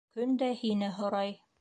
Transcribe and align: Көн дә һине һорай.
Көн 0.19 0.31
дә 0.43 0.49
һине 0.63 0.91
һорай. 0.99 1.41